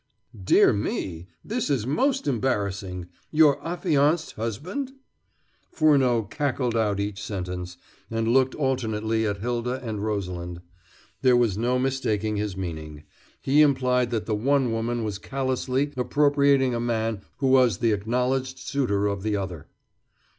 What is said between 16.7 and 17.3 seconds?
a man